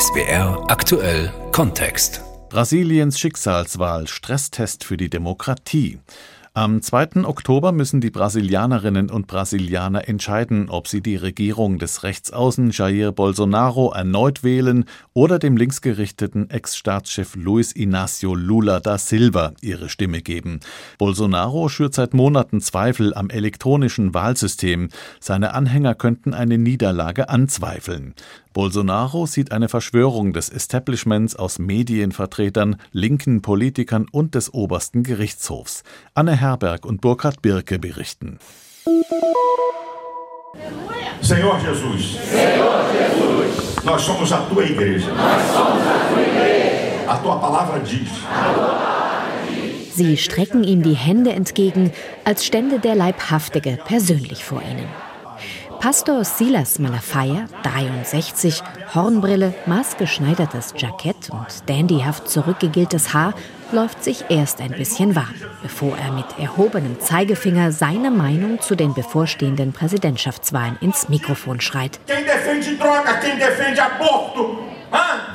[0.00, 2.22] SBR aktuell Kontext.
[2.48, 5.98] Brasiliens Schicksalswahl, Stresstest für die Demokratie.
[6.52, 7.26] Am 2.
[7.26, 13.92] Oktober müssen die Brasilianerinnen und Brasilianer entscheiden, ob sie die Regierung des Rechtsaußen Jair Bolsonaro
[13.92, 20.58] erneut wählen oder dem linksgerichteten Ex-Staatschef Luis Inácio Lula da Silva ihre Stimme geben.
[20.98, 24.88] Bolsonaro schürt seit Monaten Zweifel am elektronischen Wahlsystem.
[25.20, 28.14] Seine Anhänger könnten eine Niederlage anzweifeln.
[28.52, 35.84] Bolsonaro sieht eine Verschwörung des Establishments aus Medienvertretern, linken Politikern und des obersten Gerichtshofs.
[36.14, 38.38] Anne Herberg und Burkhard Birke berichten.
[41.20, 45.08] Senhor Jesus, Senhor Jesus, nós somos a tua igreja.
[45.12, 47.10] Nós somos a tua igreja.
[47.10, 48.10] A tua palavra diz.
[49.94, 51.92] Sie strecken ihm die Hände entgegen,
[52.24, 54.88] als stände der Leibhaftige persönlich vor ihnen.
[55.80, 58.62] Pastor Silas Malafaya, 63,
[58.94, 63.34] Hornbrille, maßgeschneidertes Jackett und dandyhaft zurückgegeltes Haar,
[63.72, 68.94] läuft sich erst ein bisschen warm, bevor er mit erhobenem Zeigefinger seine Meinung zu den
[68.94, 72.00] bevorstehenden Präsidentschaftswahlen ins Mikrofon schreit.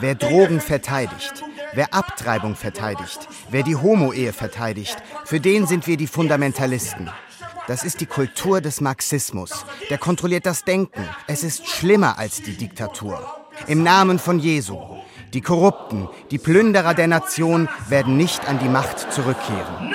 [0.01, 6.07] Wer Drogen verteidigt, wer Abtreibung verteidigt, wer die Homo-Ehe verteidigt, für den sind wir die
[6.07, 7.09] Fundamentalisten.
[7.67, 9.65] Das ist die Kultur des Marxismus.
[9.89, 11.01] Der kontrolliert das Denken.
[11.25, 13.27] Es ist schlimmer als die Diktatur.
[13.65, 14.77] Im Namen von Jesu.
[15.35, 19.93] Die Korrupten, die Plünderer der Nation werden nicht an die Macht zurückkehren.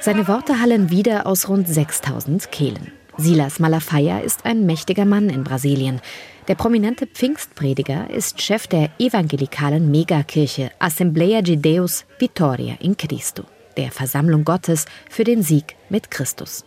[0.00, 2.90] Seine Worte hallen wieder aus rund 6000 Kehlen.
[3.18, 6.00] Silas Malafaia ist ein mächtiger Mann in Brasilien.
[6.46, 13.42] Der prominente Pfingstprediger ist Chef der evangelikalen Megakirche Assembleia de Deus Vitória in Cristo,
[13.76, 16.64] der Versammlung Gottes für den Sieg mit Christus.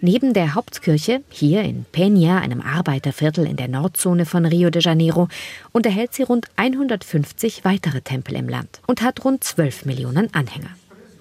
[0.00, 5.28] Neben der Hauptkirche, hier in Peña, einem Arbeiterviertel in der Nordzone von Rio de Janeiro,
[5.72, 10.70] unterhält sie rund 150 weitere Tempel im Land und hat rund 12 Millionen Anhänger.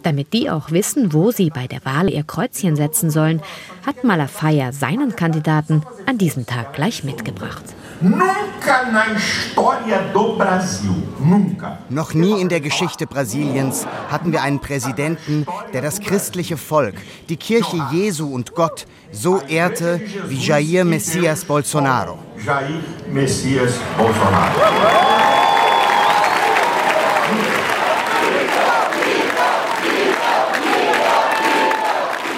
[0.04, 3.42] Damit die auch wissen, wo sie bei der Wahl ihr Kreuzchen setzen sollen,
[3.86, 7.64] hat Malafaia seinen Kandidaten an diesem Tag gleich mitgebracht.
[8.00, 11.80] Nunca na história do Brasil, nunca.
[11.90, 16.94] Noch nie in der Geschichte Brasiliens hatten wir einen Präsidenten, der das christliche Volk,
[17.28, 22.20] die Kirche Jesu und Gott so ehrte wie Jair Messias Bolsonaro.
[22.46, 22.82] Jair
[23.12, 24.62] Messias Bolsonaro.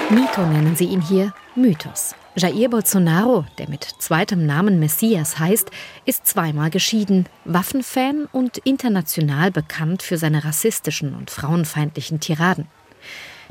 [0.09, 2.16] Mito nennen sie ihn hier Mythos.
[2.39, 5.69] Jair Bolsonaro, der mit zweitem Namen Messias heißt,
[6.05, 12.67] ist zweimal geschieden, Waffenfan und international bekannt für seine rassistischen und frauenfeindlichen Tiraden.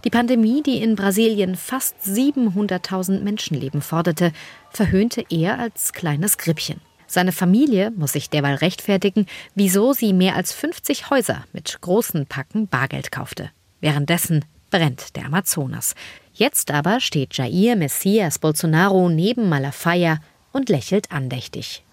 [0.04, 4.32] Die Pandemie, die in Brasilien fast 700.000 Menschenleben forderte,
[4.70, 6.80] verhöhnte er als kleines Grippchen.
[7.06, 12.68] Seine Familie muss sich derweil rechtfertigen, wieso sie mehr als 50 Häuser mit großen Packen
[12.68, 13.50] Bargeld kaufte.
[13.80, 15.94] Währenddessen brennt der Amazonas.
[16.38, 20.20] Jetzt aber steht Jair Messias Bolsonaro neben Malafaia
[20.52, 21.84] und lächelt andächtig.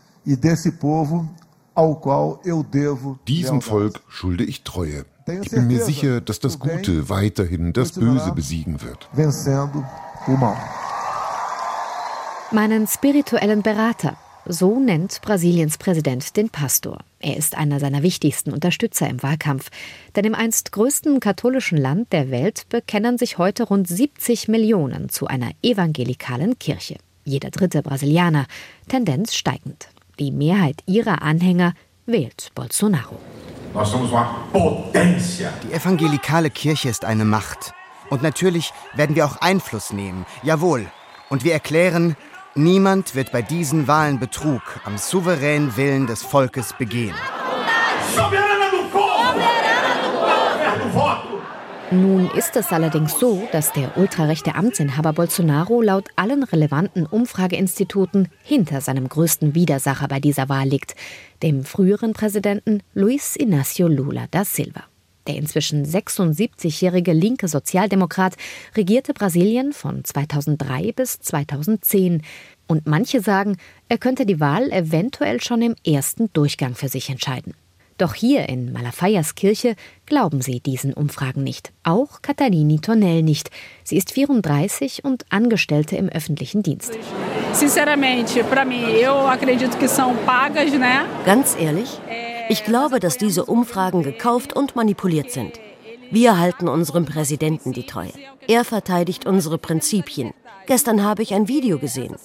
[3.27, 5.05] Diesem Volk schulde ich Treue.
[5.41, 9.09] Ich bin mir sicher, dass das Gute weiterhin das Böse besiegen wird.
[12.51, 14.15] Meinen spirituellen Berater,
[14.47, 16.99] so nennt Brasiliens Präsident den Pastor.
[17.19, 19.69] Er ist einer seiner wichtigsten Unterstützer im Wahlkampf.
[20.15, 25.27] Denn im einst größten katholischen Land der Welt bekennen sich heute rund 70 Millionen zu
[25.27, 26.97] einer evangelikalen Kirche.
[27.23, 28.45] Jeder dritte Brasilianer,
[28.87, 29.87] Tendenz steigend.
[30.19, 31.73] Die Mehrheit ihrer Anhänger
[32.05, 33.17] wählt Bolsonaro.
[35.63, 37.73] Die evangelikale Kirche ist eine Macht.
[38.09, 40.25] Und natürlich werden wir auch Einfluss nehmen.
[40.43, 40.85] Jawohl.
[41.29, 42.15] Und wir erklären,
[42.57, 47.13] Niemand wird bei diesen Wahlen Betrug am souveränen Willen des Volkes begehen.
[51.91, 58.79] Nun ist es allerdings so, dass der ultrarechte Amtsinhaber Bolsonaro laut allen relevanten Umfrageinstituten hinter
[58.79, 60.95] seinem größten Widersacher bei dieser Wahl liegt,
[61.43, 64.83] dem früheren Präsidenten Luis Inácio Lula da Silva.
[65.27, 68.35] Der inzwischen 76-jährige linke Sozialdemokrat
[68.75, 72.21] regierte Brasilien von 2003 bis 2010.
[72.67, 73.57] Und manche sagen,
[73.89, 77.53] er könnte die Wahl eventuell schon im ersten Durchgang für sich entscheiden.
[77.97, 79.75] Doch hier in Malafayas Kirche
[80.05, 81.71] glauben sie diesen Umfragen nicht.
[81.83, 83.51] Auch Catalini Tonell nicht.
[83.85, 86.97] Sie ist 34 und Angestellte im öffentlichen Dienst.
[91.25, 91.87] Ganz ehrlich,
[92.49, 95.59] ich glaube, dass diese Umfragen gekauft und manipuliert sind.
[96.11, 98.13] Wir halten unserem Präsidenten die Treue.
[98.47, 100.33] Er verteidigt unsere Prinzipien.
[100.67, 102.15] Gestern habe ich ein Video gesehen.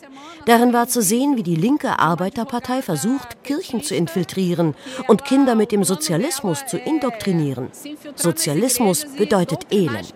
[0.46, 4.75] Darin war zu sehen, wie die linke Arbeiterpartei versucht, Kirchen zu infiltrieren
[5.08, 7.69] und Kinder mit dem Sozialismus zu indoktrinieren.
[8.16, 10.14] Sozialismus bedeutet Elend.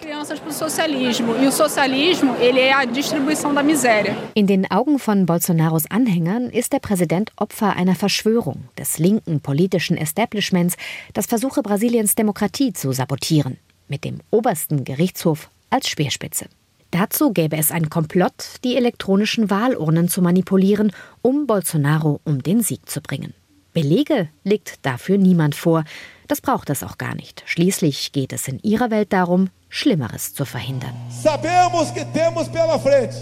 [4.34, 9.96] In den Augen von Bolsonaros Anhängern ist der Präsident Opfer einer Verschwörung des linken politischen
[9.96, 10.76] Establishments,
[11.12, 16.46] das versuche, Brasiliens Demokratie zu sabotieren, mit dem obersten Gerichtshof als Speerspitze.
[16.94, 20.92] Dazu gäbe es einen Komplott, die elektronischen Wahlurnen zu manipulieren,
[21.22, 23.34] um Bolsonaro um den Sieg zu bringen.
[23.72, 25.82] Belege legt dafür niemand vor.
[26.28, 27.42] Das braucht es auch gar nicht.
[27.46, 30.94] Schließlich geht es in ihrer Welt darum, Schlimmeres zu verhindern.
[31.10, 33.16] Sabemos que temos pela frente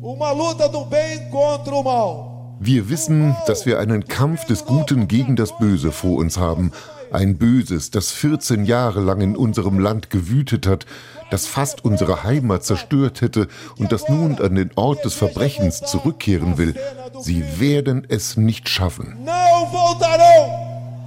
[0.00, 2.29] uma luta do bem contra o mal.
[2.62, 6.72] Wir wissen, dass wir einen Kampf des Guten gegen das Böse vor uns haben.
[7.10, 10.84] Ein Böses, das 14 Jahre lang in unserem Land gewütet hat,
[11.30, 13.48] das fast unsere Heimat zerstört hätte
[13.78, 16.74] und das nun an den Ort des Verbrechens zurückkehren will.
[17.22, 19.16] Sie werden es nicht schaffen.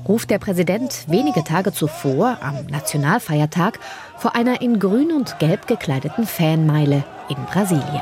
[0.07, 3.79] Ruft der Präsident wenige Tage zuvor, am Nationalfeiertag,
[4.17, 8.01] vor einer in grün und gelb gekleideten Fanmeile in Brasilien.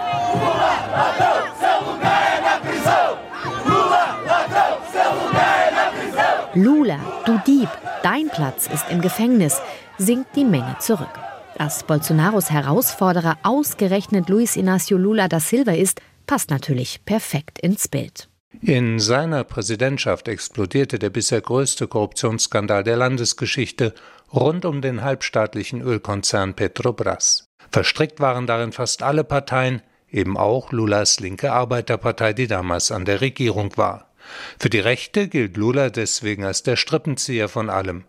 [6.54, 7.70] Lula, du Dieb,
[8.04, 9.62] dein Platz ist im Gefängnis,
[9.98, 11.08] singt die Menge zurück.
[11.58, 18.28] Dass Bolsonaros Herausforderer ausgerechnet Luis Inácio Lula da Silva ist, passt natürlich perfekt ins Bild.
[18.62, 23.94] In seiner Präsidentschaft explodierte der bisher größte Korruptionsskandal der Landesgeschichte
[24.34, 27.46] rund um den halbstaatlichen Ölkonzern Petrobras.
[27.72, 33.22] Verstrickt waren darin fast alle Parteien, eben auch Lulas linke Arbeiterpartei, die damals an der
[33.22, 34.11] Regierung war.
[34.60, 38.06] Für die Rechte gilt Lula deswegen als der Strippenzieher von allem.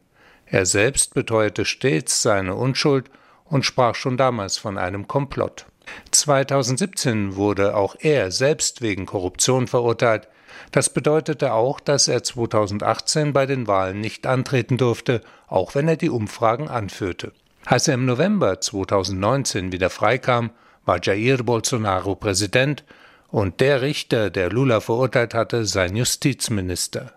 [0.47, 3.11] Er selbst beteuerte stets seine Unschuld
[3.45, 5.67] und sprach schon damals von einem Komplott.
[6.11, 10.29] 2017 wurde auch er selbst wegen Korruption verurteilt.
[10.71, 15.97] Das bedeutete auch, dass er 2018 bei den Wahlen nicht antreten durfte, auch wenn er
[15.97, 17.33] die Umfragen anführte.
[17.65, 20.51] Als er im November 2019 wieder freikam,
[20.85, 22.85] war Jair Bolsonaro Präsident
[23.33, 27.13] und der Richter, der Lula verurteilt hatte, sein Justizminister.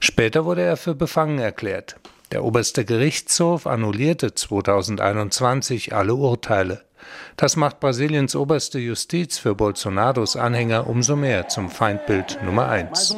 [0.00, 1.96] Später wurde er für befangen erklärt.
[2.32, 6.82] Der oberste Gerichtshof annullierte 2021 alle Urteile.
[7.36, 13.14] Das macht Brasiliens oberste Justiz für Bolsonaros Anhänger umso mehr zum Feindbild Nummer eins.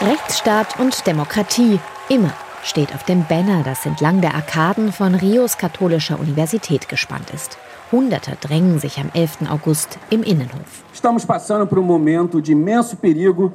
[0.00, 1.78] Rechtsstaat und Demokratie
[2.08, 7.58] immer steht auf dem Banner, das entlang der Arkaden von Rios katholischer Universität gespannt ist.
[7.90, 9.50] Hunderte drängen sich am 11.
[9.50, 10.84] August im Innenhof.
[10.92, 13.52] Estamos passando por um momento de imenso perigo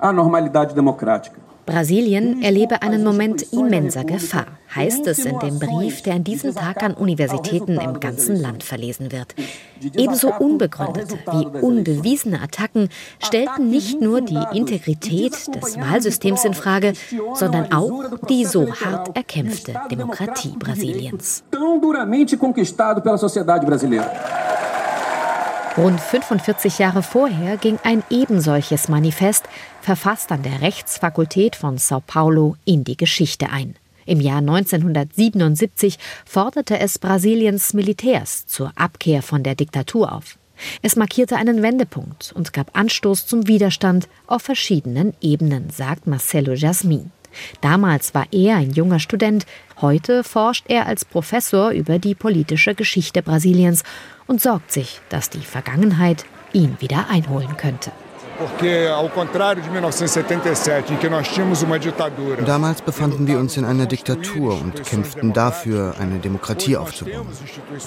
[0.00, 1.40] à normalidade democrática.
[1.66, 6.82] Brasilien erlebe einen Moment immenser Gefahr, heißt es in dem Brief, der an diesem Tag
[6.82, 9.34] an Universitäten im ganzen Land verlesen wird.
[9.96, 12.88] Ebenso unbegründete wie unbewiesene Attacken
[13.18, 16.92] stellten nicht nur die Integrität des Wahlsystems in Frage,
[17.34, 21.44] sondern auch die so hart erkämpfte Demokratie Brasiliens.
[25.78, 29.48] Rund 45 Jahre vorher ging ein ebensolches Manifest,
[29.80, 33.74] verfasst an der Rechtsfakultät von Sao Paulo, in die Geschichte ein.
[34.06, 40.38] Im Jahr 1977 forderte es Brasiliens Militärs zur Abkehr von der Diktatur auf.
[40.82, 47.10] Es markierte einen Wendepunkt und gab Anstoß zum Widerstand auf verschiedenen Ebenen, sagt Marcelo Jasmin.
[47.60, 49.46] Damals war er ein junger Student,
[49.80, 53.82] heute forscht er als Professor über die politische Geschichte Brasiliens
[54.26, 57.90] und sorgt sich, dass die Vergangenheit ihn wieder einholen könnte.
[62.46, 67.26] Damals befanden wir uns in einer Diktatur und kämpften dafür, eine Demokratie aufzubauen.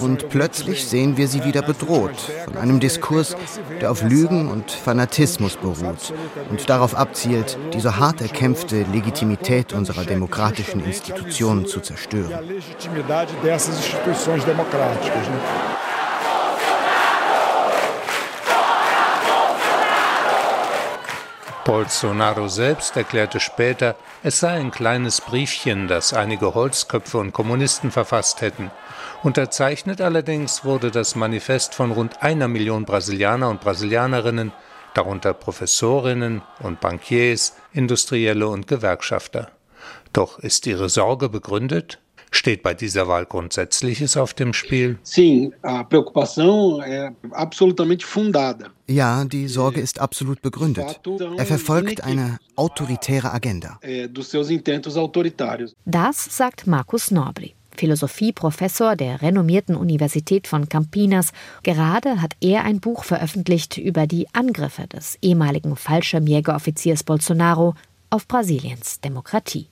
[0.00, 3.36] Und plötzlich sehen wir sie wieder bedroht von einem Diskurs,
[3.80, 6.12] der auf Lügen und Fanatismus beruht
[6.50, 12.32] und darauf abzielt, die so hart erkämpfte Legitimität unserer demokratischen Institutionen zu zerstören.
[21.66, 28.40] Bolsonaro selbst erklärte später, es sei ein kleines Briefchen, das einige Holzköpfe und Kommunisten verfasst
[28.40, 28.70] hätten.
[29.24, 34.52] Unterzeichnet allerdings wurde das Manifest von rund einer Million Brasilianer und Brasilianerinnen,
[34.94, 39.50] darunter Professorinnen und Bankiers, Industrielle und Gewerkschafter.
[40.12, 41.98] Doch ist ihre Sorge begründet?
[42.36, 44.98] Steht bei dieser Wahl Grundsätzliches auf dem Spiel?
[48.86, 51.00] Ja, die Sorge ist absolut begründet.
[51.38, 53.80] Er verfolgt eine autoritäre Agenda.
[55.86, 57.54] Das sagt Markus Norbri.
[57.74, 61.32] Philosophieprofessor der renommierten Universität von Campinas.
[61.62, 67.74] Gerade hat er ein Buch veröffentlicht über die Angriffe des ehemaligen Fallschirmjägeroffiziers Bolsonaro
[68.10, 69.68] auf Brasiliens Demokratie.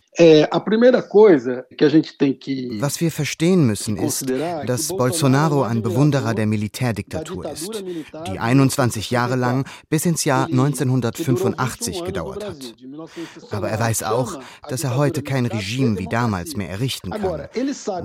[2.80, 4.30] Was wir verstehen müssen, ist,
[4.66, 7.82] dass Bolsonaro ein Bewunderer der Militärdiktatur ist,
[8.28, 12.74] die 21 Jahre lang bis ins Jahr 1985 gedauert hat.
[13.50, 17.48] Aber er weiß auch, dass er heute kein Regime wie damals mehr errichten kann.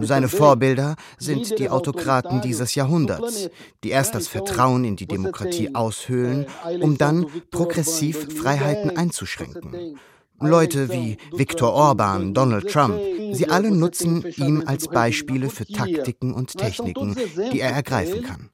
[0.01, 3.50] Seine Vorbilder sind die Autokraten dieses Jahrhunderts,
[3.84, 6.48] die erst das Vertrauen in die Demokratie aushöhlen,
[6.82, 10.00] um dann progressiv Freiheiten einzuschränken.
[10.41, 13.00] Leute wie Viktor Orban, Donald Trump,
[13.34, 17.15] sie alle nutzen ihn als Beispiele für Taktiken und Techniken,
[17.51, 18.50] die er ergreifen kann.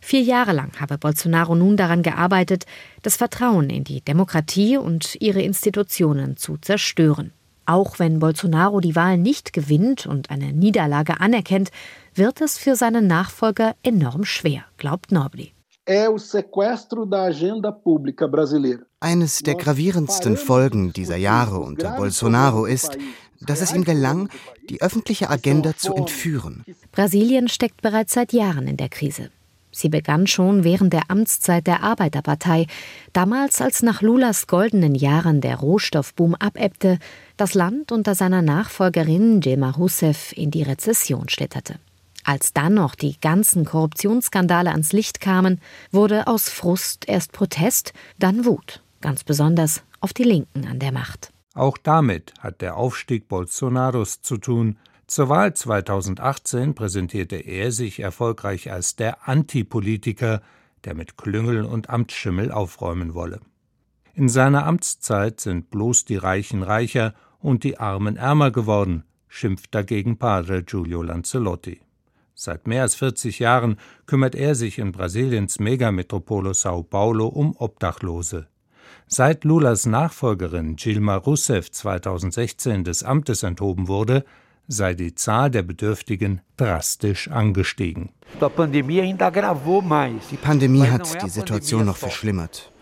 [0.00, 2.66] Vier Jahre lang habe Bolsonaro nun daran gearbeitet,
[3.02, 7.32] das Vertrauen in die Demokratie und ihre Institutionen zu zerstören.
[7.66, 11.70] Auch wenn Bolsonaro die Wahl nicht gewinnt und eine Niederlage anerkennt,
[12.14, 15.54] wird es für seinen Nachfolger enorm schwer, glaubt Nobli
[19.00, 22.96] Eines der gravierendsten Folgen dieser Jahre unter Bolsonaro ist,
[23.40, 24.30] dass es ihm gelang,
[24.70, 26.64] die öffentliche Agenda zu entführen.
[26.92, 29.30] Brasilien steckt bereits seit Jahren in der Krise.
[29.72, 32.66] Sie begann schon während der Amtszeit der Arbeiterpartei,
[33.12, 36.98] damals als nach Lulas goldenen Jahren der Rohstoffboom abebbte,
[37.36, 41.74] das Land unter seiner Nachfolgerin Dilma Rousseff in die Rezession schlitterte.
[42.24, 45.60] Als dann noch die ganzen Korruptionsskandale ans Licht kamen,
[45.92, 51.30] wurde aus Frust erst Protest, dann Wut, ganz besonders auf die Linken an der Macht.
[51.54, 54.78] Auch damit hat der Aufstieg Bolsonaros zu tun.
[55.06, 60.40] Zur Wahl 2018 präsentierte er sich erfolgreich als der Antipolitiker,
[60.84, 63.40] der mit Klüngel und Amtsschimmel aufräumen wolle.
[64.14, 70.16] In seiner Amtszeit sind bloß die Reichen reicher und die Armen ärmer geworden, schimpft dagegen
[70.16, 71.83] Padre Giulio Lancelotti.
[72.34, 73.76] Seit mehr als 40 Jahren
[74.06, 78.48] kümmert er sich in Brasiliens Megametropole Sao Paulo um Obdachlose.
[79.06, 84.24] Seit Lulas Nachfolgerin Dilma Rousseff 2016 des Amtes enthoben wurde,
[84.66, 88.10] sei die Zahl der Bedürftigen drastisch angestiegen.
[88.40, 92.72] Die Pandemie hat die Situation noch verschlimmert.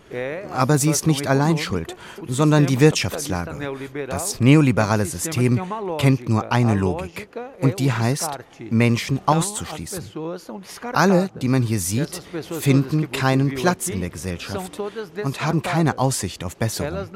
[0.51, 1.95] Aber sie ist nicht allein schuld,
[2.27, 3.57] sondern die Wirtschaftslage.
[4.07, 5.61] Das neoliberale System
[5.97, 7.29] kennt nur eine Logik.
[7.61, 8.39] Und die heißt,
[8.69, 10.11] Menschen auszuschließen.
[10.93, 12.21] Alle, die man hier sieht,
[12.59, 14.79] finden keinen Platz in der Gesellschaft
[15.23, 17.07] und haben keine Aussicht auf Besserung.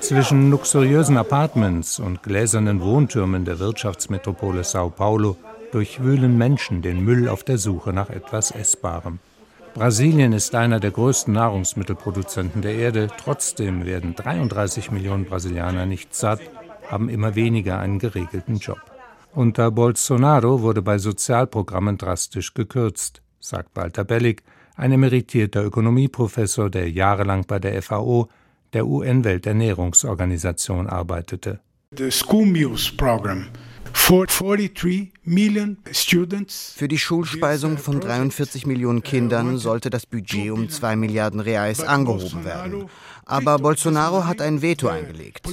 [0.00, 5.36] Zwischen luxuriösen Apartments und gläsernen Wohntürmen der Wirtschaftsmetropole Sao Paulo
[5.72, 9.18] durchwühlen Menschen den Müll auf der Suche nach etwas Essbarem.
[9.74, 13.08] Brasilien ist einer der größten Nahrungsmittelproduzenten der Erde.
[13.22, 16.40] Trotzdem werden 33 Millionen Brasilianer nicht satt,
[16.88, 18.80] haben immer weniger einen geregelten Job.
[19.32, 24.42] Unter Bolsonaro wurde bei Sozialprogrammen drastisch gekürzt, sagt Walter Bellig,
[24.74, 28.28] ein emeritierter Ökonomieprofessor, der jahrelang bei der FAO,
[28.72, 31.60] der UN-Welternährungsorganisation, arbeitete.
[31.96, 33.46] The school meals program
[33.92, 34.26] für
[36.88, 42.86] die Schulspeisung von 43 Millionen Kindern sollte das Budget um 2 Milliarden Reais angehoben werden.
[43.24, 45.46] Aber Bolsonaro hat ein Veto eingelegt.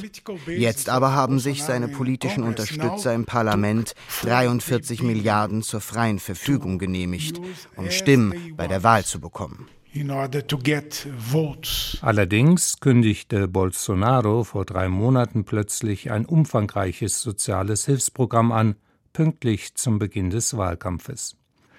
[0.48, 3.94] Jetzt aber haben sich seine politischen Unterstützer im Parlament
[4.24, 7.40] 43 Milliarden zur freien Verfügung genehmigt,
[7.76, 9.68] um Stimmen bei der Wahl zu bekommen.
[12.02, 18.76] Allerdings kündigte Bolsonaro vor drei Monaten plötzlich ein umfangreiches soziales Hilfsprogramm an,
[19.14, 21.36] pünktlich zum Beginn des Wahlkampfes.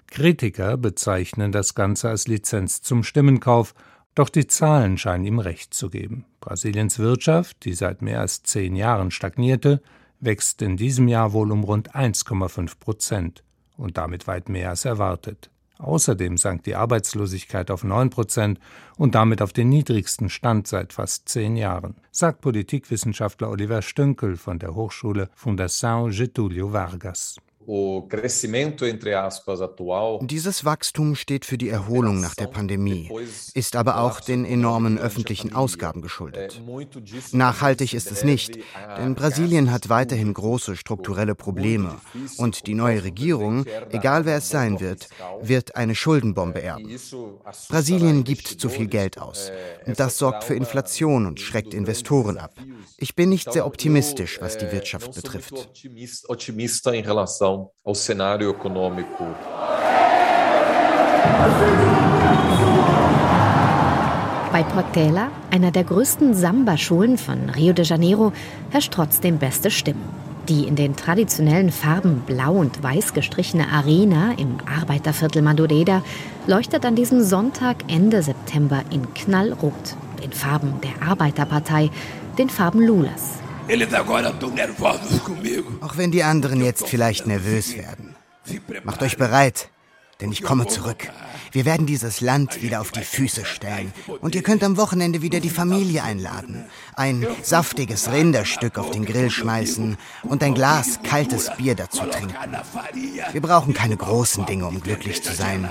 [0.09, 3.75] Kritiker bezeichnen das Ganze als Lizenz zum Stimmenkauf,
[4.15, 6.25] doch die Zahlen scheinen ihm recht zu geben.
[6.41, 9.81] Brasiliens Wirtschaft, die seit mehr als zehn Jahren stagnierte,
[10.19, 13.45] wächst in diesem Jahr wohl um rund 1,5 Prozent
[13.77, 15.51] und damit weit mehr als erwartet.
[15.79, 18.59] Außerdem sank die Arbeitslosigkeit auf 9 Prozent
[18.97, 24.59] und damit auf den niedrigsten Stand seit fast zehn Jahren, sagt Politikwissenschaftler Oliver Stünkel von
[24.59, 27.37] der Hochschule Fundação Getúlio Vargas.
[30.23, 33.11] Dieses Wachstum steht für die Erholung nach der Pandemie,
[33.53, 36.63] ist aber auch den enormen öffentlichen Ausgaben geschuldet.
[37.33, 38.59] Nachhaltig ist es nicht,
[38.97, 41.97] denn Brasilien hat weiterhin große strukturelle Probleme
[42.39, 45.11] und die neue Regierung, egal wer es sein wird,
[45.43, 46.97] wird eine Schuldenbombe erben.
[47.69, 49.53] Brasilien gibt zu viel Geld aus
[49.85, 52.55] und das sorgt für Inflation und schreckt Investoren ab.
[52.97, 55.69] Ich bin nicht sehr optimistisch, was die Wirtschaft betrifft.
[64.53, 68.33] Bei Portela, einer der größten Samba-Schulen von Rio de Janeiro,
[68.71, 70.09] herrscht trotzdem beste Stimmung.
[70.49, 76.03] Die in den traditionellen Farben blau und weiß gestrichene Arena im Arbeiterviertel Madureira
[76.47, 81.91] leuchtet an diesem Sonntag Ende September in Knallrot, den Farben der Arbeiterpartei,
[82.39, 83.38] den Farben Lulas.
[85.81, 88.17] Auch wenn die anderen jetzt vielleicht nervös werden.
[88.85, 89.69] Macht euch bereit,
[90.21, 91.09] denn ich komme zurück.
[91.53, 93.93] Wir werden dieses Land wieder auf die Füße stellen.
[94.21, 96.65] Und ihr könnt am Wochenende wieder die Familie einladen.
[96.95, 102.35] Ein saftiges Rinderstück auf den Grill schmeißen und ein Glas kaltes Bier dazu trinken.
[103.33, 105.69] Wir brauchen keine großen Dinge, um glücklich zu sein.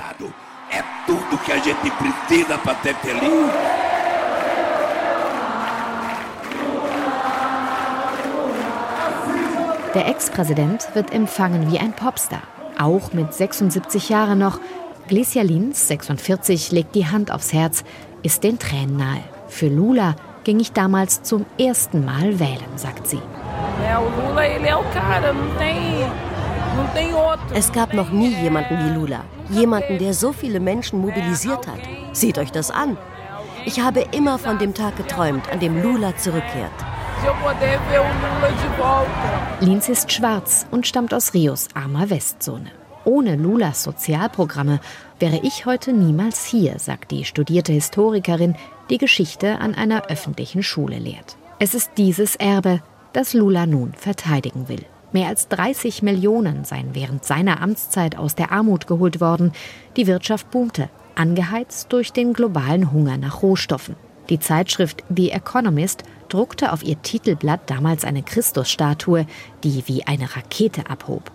[9.94, 12.42] Der Ex-Präsident wird empfangen wie ein Popstar.
[12.78, 14.60] Auch mit 76 Jahren noch.
[15.08, 17.84] Glesia Lins, 46, legt die Hand aufs Herz,
[18.22, 19.24] ist den Tränen nahe.
[19.48, 23.22] Für Lula ging ich damals zum ersten Mal wählen, sagt sie.
[27.54, 29.22] Es gab noch nie jemanden wie Lula.
[29.50, 31.80] Jemanden, der so viele Menschen mobilisiert hat.
[32.12, 32.98] Seht euch das an.
[33.66, 36.87] Ich habe immer von dem Tag geträumt, an dem Lula zurückkehrt.
[39.60, 42.72] Linz ist schwarz und stammt aus Rios armer Westzone.
[43.06, 44.80] Ohne Lulas Sozialprogramme
[45.20, 48.56] wäre ich heute niemals hier, sagt die studierte Historikerin,
[48.90, 51.38] die Geschichte an einer öffentlichen Schule lehrt.
[51.60, 52.82] Es ist dieses Erbe,
[53.14, 54.86] das Lula nun verteidigen will.
[55.12, 59.54] Mehr als 30 Millionen seien während seiner Amtszeit aus der Armut geholt worden.
[59.96, 63.96] Die Wirtschaft boomte, angeheizt durch den globalen Hunger nach Rohstoffen.
[64.30, 69.26] Die Zeitschrift The Economist druckte auf ihr Titelblatt damals eine Christusstatue,
[69.64, 71.32] die wie eine Rakete abhob.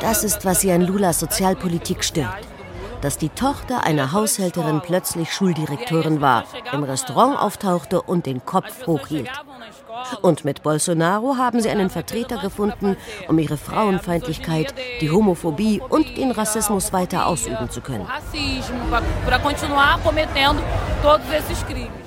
[0.00, 2.46] Das ist, was sie an Lulas Sozialpolitik stört.
[3.00, 9.30] Dass die Tochter einer Haushälterin plötzlich Schuldirektorin war, im Restaurant auftauchte und den Kopf hochhielt.
[10.22, 12.96] Und mit Bolsonaro haben sie einen Vertreter gefunden,
[13.28, 18.06] um ihre Frauenfeindlichkeit, die Homophobie und den Rassismus weiter ausüben zu können.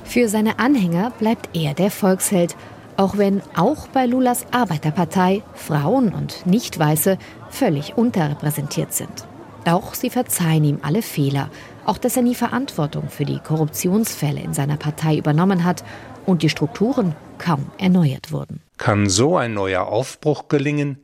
[0.04, 2.56] Für seine Anhänger bleibt er der Volksheld,
[2.98, 7.18] auch wenn auch bei Lulas Arbeiterpartei Frauen und Nicht-Weiße
[7.50, 9.26] völlig unterrepräsentiert sind.
[9.66, 11.50] Doch sie verzeihen ihm alle Fehler,
[11.86, 15.84] auch dass er nie Verantwortung für die Korruptionsfälle in seiner Partei übernommen hat
[16.26, 18.62] und die Strukturen kaum erneuert wurden.
[18.78, 20.98] Kann so ein neuer Aufbruch gelingen?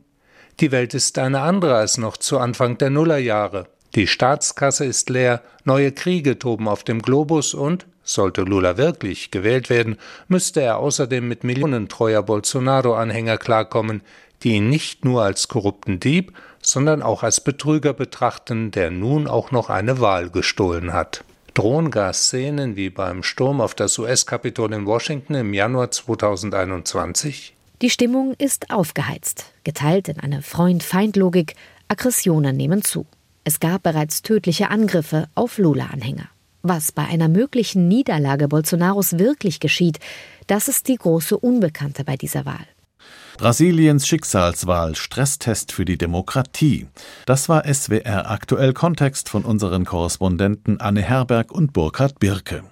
[0.60, 3.66] Die Welt ist eine andere als noch zu Anfang der Nullerjahre.
[3.94, 9.70] Die Staatskasse ist leer, neue Kriege toben auf dem Globus und, sollte Lula wirklich gewählt
[9.70, 9.96] werden,
[10.28, 14.02] müsste er außerdem mit Millionen treuer Bolsonaro-Anhänger klarkommen,
[14.42, 19.50] die ihn nicht nur als korrupten Dieb, sondern auch als Betrüger betrachten, der nun auch
[19.50, 21.24] noch eine Wahl gestohlen hat.
[21.58, 27.52] Drohen Gasszenen wie beim Sturm auf das US-Kapitol in Washington im Januar 2021?
[27.82, 31.56] Die Stimmung ist aufgeheizt, geteilt in eine Freund-Feind-Logik,
[31.88, 33.06] Aggressionen nehmen zu.
[33.42, 36.28] Es gab bereits tödliche Angriffe auf Lula-Anhänger.
[36.62, 39.98] Was bei einer möglichen Niederlage Bolsonaros wirklich geschieht,
[40.46, 42.68] das ist die große Unbekannte bei dieser Wahl.
[43.38, 46.88] Brasiliens Schicksalswahl, Stresstest für die Demokratie.
[47.24, 52.64] Das war SWR aktuell Kontext von unseren Korrespondenten Anne Herberg und Burkhard Birke.